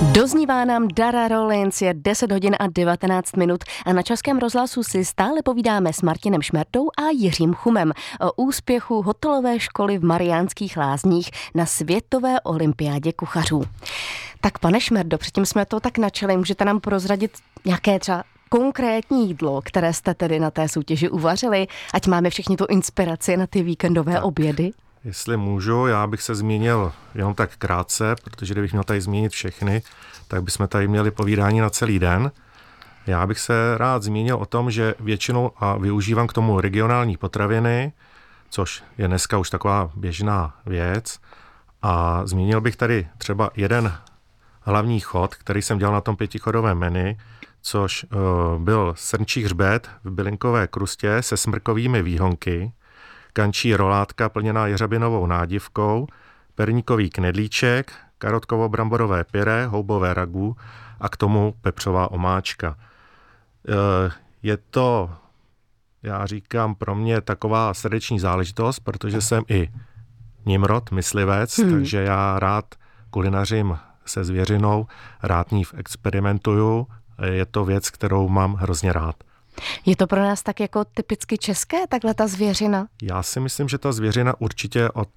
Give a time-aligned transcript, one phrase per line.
[0.00, 5.04] Doznívá nám Dara Rollins, je 10 hodin a 19 minut a na Českém rozhlasu si
[5.04, 11.30] stále povídáme s Martinem Šmertou a Jiřím Chumem o úspěchu hotelové školy v Mariánských lázních
[11.54, 13.62] na Světové olympiádě kuchařů.
[14.40, 17.30] Tak pane Šmerdo, předtím jsme to tak načali, můžete nám prozradit
[17.64, 22.66] nějaké třeba konkrétní jídlo, které jste tedy na té soutěži uvařili, ať máme všichni tu
[22.68, 24.24] inspiraci na ty víkendové tak.
[24.24, 24.70] obědy?
[25.04, 29.82] Jestli můžu, já bych se zmínil jenom tak krátce, protože kdybych měl tady zmínit všechny,
[30.28, 32.32] tak bychom tady měli povídání na celý den.
[33.06, 37.92] Já bych se rád zmínil o tom, že většinou a využívám k tomu regionální potraviny,
[38.50, 41.18] což je dneska už taková běžná věc.
[41.82, 43.92] A zmínil bych tady třeba jeden
[44.60, 47.16] hlavní chod, který jsem dělal na tom pětichodovém menu,
[47.62, 52.72] což uh, byl srnčí hřbet v bylinkové krustě se smrkovými výhonky,
[53.30, 56.06] kančí rolátka plněná jeřabinovou nádivkou,
[56.54, 60.56] perníkový knedlíček, karotkovo-bramborové pyré, houbové ragu
[61.00, 62.76] a k tomu pepřová omáčka.
[63.68, 64.10] E,
[64.42, 65.10] je to,
[66.02, 69.68] já říkám, pro mě taková srdeční záležitost, protože jsem i
[70.46, 71.70] Nimrod, myslivec, hmm.
[71.70, 72.64] takže já rád
[73.10, 74.86] kulinařím se zvěřinou,
[75.22, 76.86] rád ní experimentuju,
[77.24, 79.16] je to věc, kterou mám hrozně rád.
[79.86, 82.86] Je to pro nás tak jako typicky české, takhle ta zvěřina?
[83.02, 85.08] Já si myslím, že ta zvěřina určitě od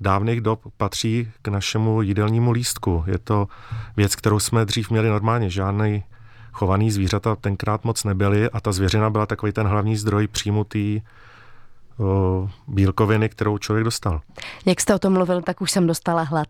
[0.00, 3.04] dávných dob patří k našemu jídelnímu lístku.
[3.06, 3.48] Je to
[3.96, 5.50] věc, kterou jsme dřív měli normálně.
[5.50, 6.04] Žádný
[6.52, 10.64] chovaný zvířata tenkrát moc nebyly a ta zvěřina byla takový ten hlavní zdroj příjmu
[12.68, 14.20] bílkoviny, kterou člověk dostal.
[14.66, 16.46] Jak jste o tom mluvil, tak už jsem dostala hlad.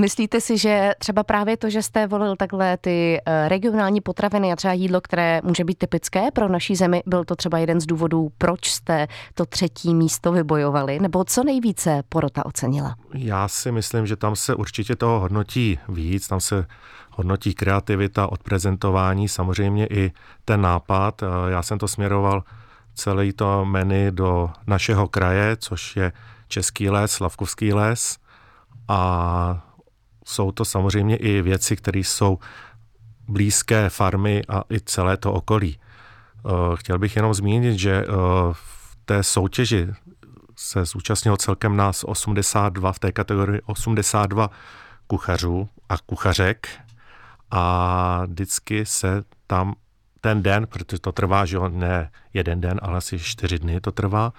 [0.00, 4.56] Myslíte si, že třeba právě to, že jste volil takhle ty e, regionální potraviny a
[4.56, 8.32] třeba jídlo, které může být typické pro naší zemi, byl to třeba jeden z důvodů,
[8.38, 10.98] proč jste to třetí místo vybojovali?
[10.98, 12.96] Nebo co nejvíce porota ocenila?
[13.14, 16.66] Já si myslím, že tam se určitě toho hodnotí víc, tam se
[17.10, 20.12] hodnotí kreativita, odprezentování, samozřejmě i
[20.44, 21.22] ten nápad.
[21.22, 22.42] E, já jsem to směroval
[22.94, 26.12] celý to menu do našeho kraje, což je
[26.48, 28.18] Český les, Slavkovský les
[28.88, 29.66] a
[30.24, 32.38] jsou to samozřejmě i věci, které jsou
[33.28, 35.78] blízké farmy a i celé to okolí.
[35.78, 38.06] Eh, chtěl bych jenom zmínit, že eh,
[38.52, 39.88] v té soutěži
[40.56, 44.50] se zúčastnilo celkem nás 82, v té kategorii 82
[45.06, 46.68] kuchařů a kuchařek
[47.50, 49.74] a vždycky se tam
[50.24, 54.32] ten den, protože to trvá, že ne jeden den, ale asi čtyři dny to trvá,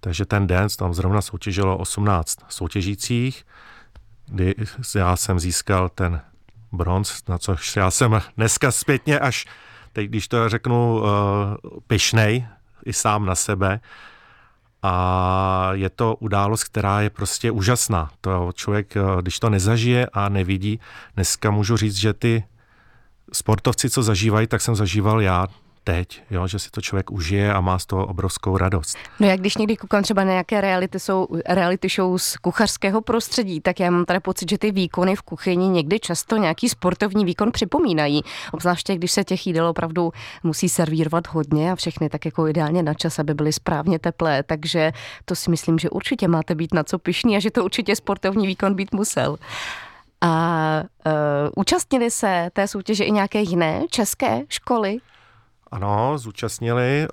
[0.00, 3.46] takže ten den tam zrovna soutěžilo 18 soutěžících,
[4.26, 4.54] kdy
[4.94, 6.20] já jsem získal ten
[6.72, 9.46] bronz, na což já jsem dneska zpětně až,
[9.92, 11.06] teď když to řeknu, uh,
[11.86, 12.46] pyšnej
[12.84, 13.80] i sám na sebe,
[14.82, 18.10] a je to událost, která je prostě úžasná.
[18.20, 20.80] To člověk, eh, když to nezažije a nevidí,
[21.14, 22.44] dneska můžu říct, že ty
[23.32, 25.46] sportovci, co zažívají, tak jsem zažíval já
[25.84, 28.98] teď, jo, že si to člověk užije a má z toho obrovskou radost.
[29.20, 33.60] No jak když někdy koukám třeba na nějaké reality, jsou, reality show z kuchařského prostředí,
[33.60, 37.52] tak já mám tady pocit, že ty výkony v kuchyni někdy často nějaký sportovní výkon
[37.52, 38.22] připomínají.
[38.52, 42.94] Obzvláště když se těch jídel opravdu musí servírovat hodně a všechny tak jako ideálně na
[42.94, 44.42] čas, aby byly správně teplé.
[44.42, 44.92] Takže
[45.24, 48.46] to si myslím, že určitě máte být na co pišný a že to určitě sportovní
[48.46, 49.36] výkon být musel.
[50.20, 51.12] A uh,
[51.56, 54.98] účastnili se té soutěže i nějaké jiné české školy?
[55.72, 57.08] Ano, zúčastnili,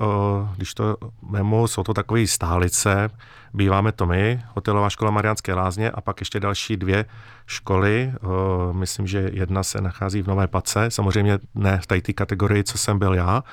[0.55, 3.09] když to memo, jsou to takové stálice,
[3.53, 7.05] býváme to my, hotelová škola Mariánské lázně a pak ještě další dvě
[7.45, 8.13] školy,
[8.71, 12.99] myslím, že jedna se nachází v Nové Pace, samozřejmě ne v té kategorii, co jsem
[12.99, 13.43] byl já,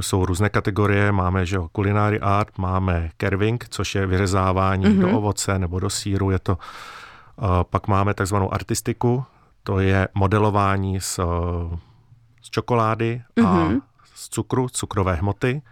[0.00, 5.00] jsou různé kategorie, máme že culinary art, máme kerving, což je vyřezávání mm-hmm.
[5.00, 6.58] do ovoce nebo do síru, je to
[7.62, 9.24] pak máme takzvanou artistiku,
[9.62, 11.20] to je modelování z,
[12.42, 13.80] z čokolády a mm-hmm.
[14.14, 15.62] z cukru, cukrové hmoty.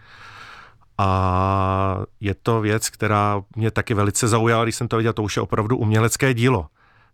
[0.99, 5.37] A je to věc, která mě taky velice zaujala, když jsem to viděl, to už
[5.37, 6.67] je opravdu umělecké dílo.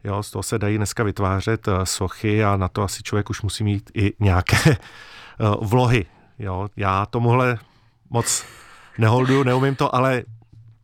[0.05, 3.43] Jo, z toho se dají dneska vytvářet eh, sochy a na to asi člověk už
[3.43, 4.77] musí mít i nějaké eh,
[5.61, 6.07] vlohy.
[6.39, 7.59] Jo, já tomuhle
[8.11, 8.45] moc
[8.99, 10.23] neholduju, neumím to, ale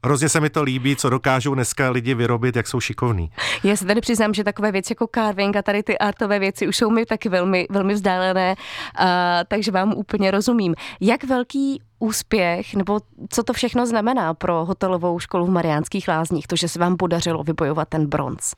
[0.05, 3.31] Hrozně se mi to líbí, co dokážou dneska lidi vyrobit, jak jsou šikovní.
[3.65, 6.77] Já se tady přiznám, že takové věci jako carving a tady ty artové věci už
[6.77, 8.55] jsou mi taky velmi, velmi vzdálené,
[9.01, 9.07] uh,
[9.49, 10.75] takže vám úplně rozumím.
[11.01, 13.01] Jak velký úspěch, nebo
[13.31, 17.43] co to všechno znamená pro hotelovou školu v Mariánských lázních, to, že se vám podařilo
[17.43, 18.55] vybojovat ten bronz?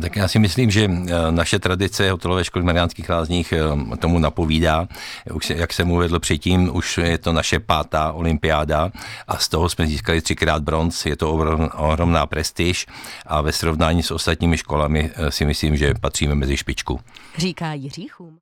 [0.00, 4.18] Tak já si myslím, že eh, naše tradice hotelové školy v Mariánských lázních eh, tomu
[4.18, 4.88] napovídá.
[5.34, 8.90] Už, jak jsem uvedl předtím, už je to naše pátá olympiáda
[9.28, 11.06] a z toho jsme získali třikrát bronz.
[11.06, 11.32] Je to
[11.76, 12.86] ohromná prestiž
[13.26, 17.00] a ve srovnání s ostatními školami eh, si myslím, že patříme mezi špičku.
[17.38, 18.38] Říká Jiří Chum.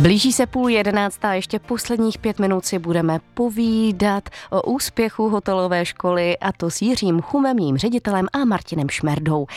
[0.00, 6.38] Blíží se půl jedenáctá, ještě posledních pět minut si budeme povídat o úspěchu hotelové školy
[6.38, 9.40] a to s Jiřím Chumem, jím ředitelem a Martinem Šmerdou.
[9.40, 9.48] Uh,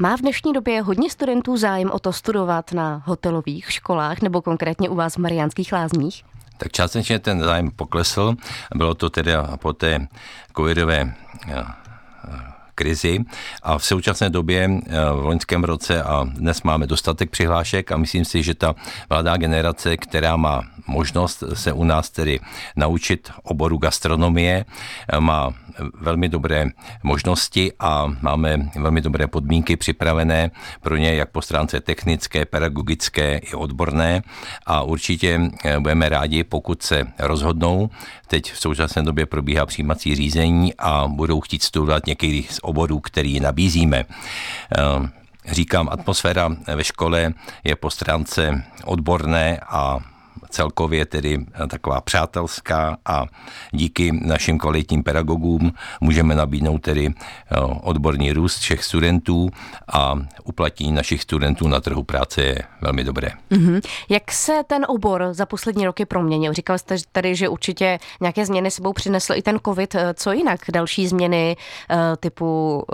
[0.00, 4.88] má v dnešní době hodně studentů zájem o to studovat na hotelových školách nebo konkrétně
[4.88, 6.24] u vás v Mariánských lázních?
[6.56, 8.34] Tak částečně ten zájem poklesl.
[8.74, 10.06] Bylo to tedy po té
[10.56, 11.14] covidové
[11.48, 11.64] eh,
[12.76, 13.24] krizi
[13.62, 18.24] a v současné době eh, v loňském roce a dnes máme dostatek přihlášek a myslím
[18.24, 18.74] si, že ta
[19.10, 22.40] mladá generace, která má možnost se u nás tedy
[22.76, 24.64] naučit oboru gastronomie,
[25.08, 25.54] eh, má
[26.00, 26.66] velmi dobré
[27.02, 30.50] možnosti a máme velmi dobré podmínky připravené
[30.80, 34.22] pro ně jak po stránce technické, pedagogické i odborné
[34.66, 37.90] a určitě eh, budeme rádi, pokud se rozhodnou.
[38.28, 43.40] Teď v současné době probíhá přijímací řízení a budou chtít studovat některý z oborů, který
[43.40, 44.04] nabízíme.
[44.04, 45.08] Eh,
[45.54, 47.32] říkám, atmosféra ve škole
[47.64, 49.98] je po stránce odborné a
[50.50, 53.24] celkově tedy taková přátelská a
[53.70, 59.50] díky našim kvalitním pedagogům můžeme nabídnout tedy eh, odborný růst všech studentů
[59.92, 63.28] a uplatnění našich studentů na trhu práce je velmi dobré.
[63.50, 63.80] Mm-hmm.
[64.08, 66.52] Jak se ten obor za poslední roky proměnil?
[66.52, 69.94] Říkal jste tady, že určitě nějaké změny sebou přinesl i ten COVID.
[69.94, 70.60] Eh, co jinak?
[70.72, 71.56] Další změny
[71.90, 72.84] eh, typu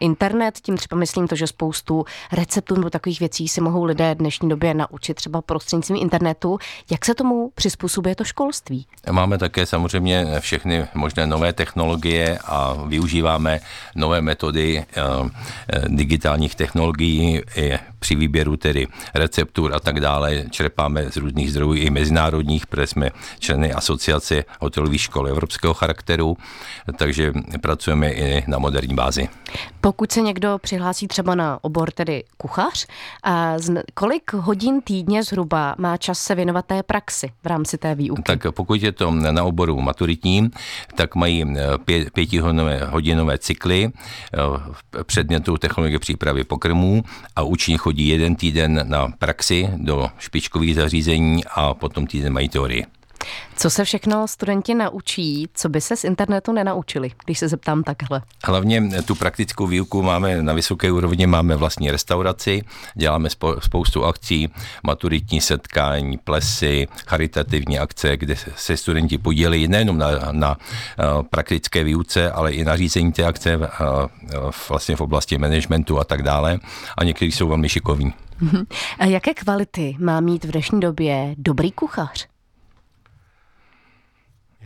[0.00, 4.18] internet, tím třeba myslím to, že spoustu receptů nebo takových věcí si mohou lidé v
[4.18, 6.58] dnešní době naučit třeba prostřednictvím internetu.
[6.92, 8.86] Jak se tomu přizpůsobuje to školství?
[9.10, 13.60] Máme také samozřejmě všechny možné nové technologie a využíváme
[13.94, 15.00] nové metody eh,
[15.72, 20.44] eh, digitálních technologií i při výběru tedy receptur a tak dále.
[20.50, 26.36] Čerpáme z různých zdrojů i mezinárodních, protože jsme členy asociace hotelových škol evropského charakteru,
[26.96, 29.28] takže pracujeme i na moderní bázi.
[29.80, 32.86] Pokud se někdo přihlásí třeba na obor tedy kuchař,
[33.24, 33.54] a
[33.94, 38.22] kolik hodin týdně zhruba má čas se věnovat té praxi v rámci té výuky?
[38.22, 40.50] Tak pokud je to na oboru maturitním,
[40.94, 47.04] tak mají eh, pě, pětihodinové hodinové cykly eh, předmětu technologie přípravy pokrmů
[47.36, 52.84] a učení chodí jeden týden na praxi do špičkových zařízení a potom týden mají teorii.
[53.56, 58.22] Co se všechno studenti naučí, co by se z internetu nenaučili, když se zeptám takhle?
[58.44, 62.62] Hlavně tu praktickou výuku máme na vysoké úrovni, máme vlastní restauraci,
[62.94, 63.28] děláme
[63.58, 64.48] spoustu akcí,
[64.82, 72.30] maturitní setkání, plesy, charitativní akce, kde se studenti podílejí nejenom na, na eh, praktické výuce,
[72.30, 73.68] ale i na řízení té akce eh,
[74.68, 76.58] vlastně v oblasti managementu a tak dále.
[76.98, 78.12] A někteří jsou velmi šikovní.
[78.40, 78.64] Mhm.
[78.98, 82.31] A jaké kvality má mít v dnešní době dobrý kuchař?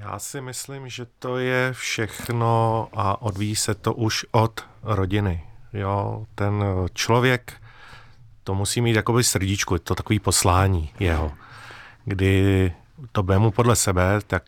[0.07, 5.43] Já si myslím, že to je všechno a odvíjí se to už od rodiny.
[5.73, 6.65] Jo, ten
[6.95, 7.53] člověk
[8.45, 11.33] to musí mít jakoby srdíčku, je to takový poslání jeho.
[12.05, 12.73] Kdy
[13.13, 14.43] to mu podle sebe, tak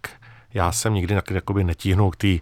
[0.54, 2.38] já jsem nikdy jakoby netíhnul k té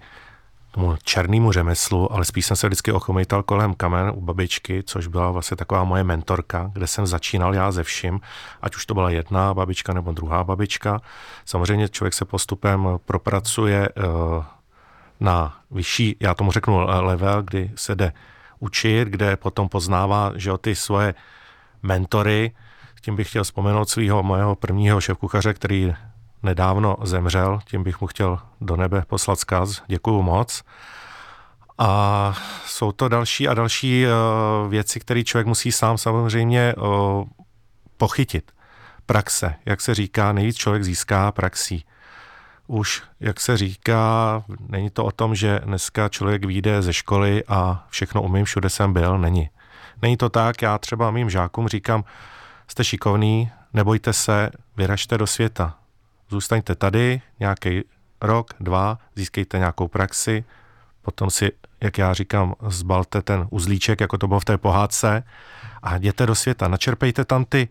[0.76, 5.31] tomu černému řemeslu, ale spíš jsem se vždycky ochomejtal kolem kamen u babičky, což byla
[5.31, 8.20] vlastně taková moje mentorka, kde jsem začínal já ze vším,
[8.62, 11.00] ať už to byla jedna babička nebo druhá babička.
[11.44, 14.02] Samozřejmě člověk se postupem propracuje eh,
[15.20, 18.12] na vyšší, já tomu řeknu level, kdy se jde
[18.58, 21.14] učit, kde potom poznává, že ty svoje
[21.82, 22.52] mentory,
[23.00, 25.95] tím bych chtěl vzpomenout svého mojeho prvního šéfkuchaře, který
[26.47, 29.83] nedávno zemřel, tím bych mu chtěl do nebe poslat zkaz.
[29.87, 30.62] Děkuju moc.
[31.79, 32.33] A
[32.67, 37.25] jsou to další a další uh, věci, které člověk musí sám samozřejmě uh,
[37.97, 38.53] pochytit.
[39.07, 41.85] Praxe, jak se říká, nejvíc člověk získá praxí.
[42.67, 47.87] Už, jak se říká, není to o tom, že dneska člověk vyjde ze školy a
[47.91, 49.50] všechno umím, všude jsem byl, není.
[50.03, 52.05] Není to tak, já třeba mým žákům říkám,
[52.69, 55.75] jste šikovný, nebojte se, vyražte do světa,
[56.30, 57.83] zůstaňte tady nějaký
[58.21, 60.45] rok, dva, získejte nějakou praxi,
[61.02, 65.25] potom si, jak já říkám, zbalte ten uzlíček, jako to bylo v té pohádce
[65.83, 67.68] a jděte do světa, načerpejte tam ty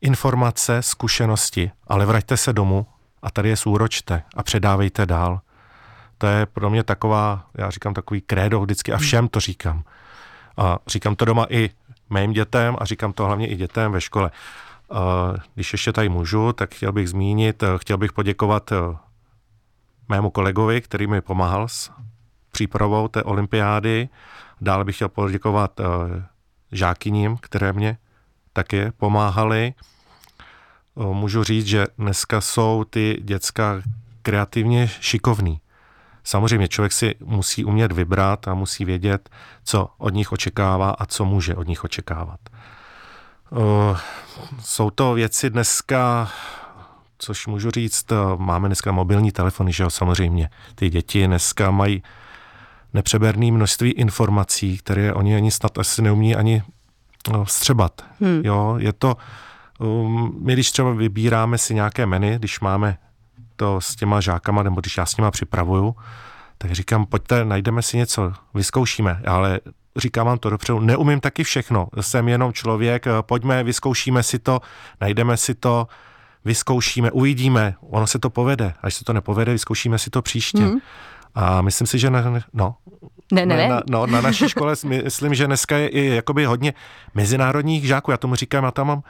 [0.00, 2.86] informace, zkušenosti, ale vraťte se domů
[3.22, 5.40] a tady je zúročte a předávejte dál.
[6.18, 9.84] To je pro mě taková, já říkám takový krédo vždycky a všem to říkám.
[10.56, 11.70] A říkám to doma i
[12.10, 14.30] mým dětem a říkám to hlavně i dětem ve škole.
[15.54, 18.76] Když ještě tady můžu, tak chtěl bych zmínit, eh, chtěl bych poděkovat eh,
[20.08, 21.90] mému kolegovi, který mi pomáhal s
[22.52, 24.08] přípravou té olympiády.
[24.60, 25.84] Dále bych chtěl poděkovat eh,
[26.72, 27.98] žákyním, které mě
[28.52, 29.74] také pomáhaly.
[30.96, 33.82] Můžu říct, že dneska jsou ty děcka
[34.22, 35.60] kreativně šikovný.
[36.24, 39.30] Samozřejmě člověk si musí umět vybrat a musí vědět,
[39.64, 42.40] co od nich očekává a co může od nich očekávat.
[44.60, 46.28] Jsou to věci dneska,
[47.18, 50.50] což můžu říct, máme dneska mobilní telefony, že jo, samozřejmě.
[50.74, 52.02] Ty děti dneska mají
[52.94, 56.62] nepřeberné množství informací, které oni ani snad asi neumí ani
[57.44, 58.04] střebat.
[58.20, 58.40] Hmm.
[58.44, 59.16] Jo, je to,
[59.78, 62.98] um, my když třeba vybíráme si nějaké menu, když máme
[63.56, 65.96] to s těma žákama, nebo když já s nima připravuju,
[66.58, 69.60] tak říkám, pojďte, najdeme si něco, vyzkoušíme, ale
[69.96, 74.60] říkám vám to dopředu, neumím taky všechno, jsem jenom člověk, pojďme, vyzkoušíme si to,
[75.00, 75.86] najdeme si to,
[76.44, 80.62] vyzkoušíme, uvidíme, ono se to povede, až se to nepovede, vyzkoušíme si to příště.
[80.62, 80.78] Hmm.
[81.34, 82.74] A myslím si, že na, no,
[83.32, 83.68] ne, ne, ne.
[83.68, 86.74] Na, no, na naší škole myslím, že dneska je i jakoby hodně
[87.14, 88.10] mezinárodních žáků.
[88.10, 89.02] Já tomu říkám, já tam mám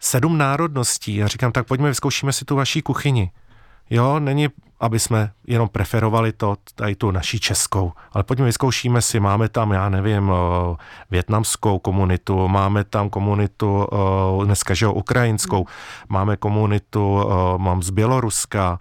[0.00, 1.16] sedm národností.
[1.16, 3.30] Já říkám, tak pojďme, vyzkoušíme si tu vaší kuchyni.
[3.90, 4.48] Jo, není,
[4.80, 9.72] aby jsme jenom preferovali to, tady tu naší českou, ale pojďme vyzkoušíme si, máme tam,
[9.72, 10.32] já nevím,
[11.10, 13.86] větnamskou komunitu, máme tam komunitu
[14.44, 15.66] dneska, že jo, ukrajinskou,
[16.08, 17.24] máme komunitu,
[17.56, 18.78] mám z Běloruska,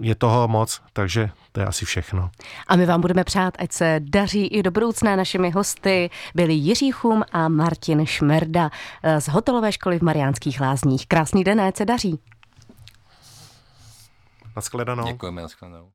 [0.00, 2.30] je toho moc, takže to je asi všechno.
[2.66, 5.16] A my vám budeme přát, ať se daří i do budoucna.
[5.16, 8.70] Našimi hosty byli Jiří Chum a Martin Šmerda
[9.18, 11.06] z hotelové školy v Mariánských lázních.
[11.06, 12.18] Krásný den, ať se daří.
[14.56, 15.06] Naschledanou.
[15.06, 15.84] Děkujeme, naschledanou.